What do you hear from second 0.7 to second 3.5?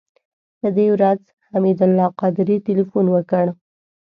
دې ورځ حمید الله قادري تیلفون وکړ.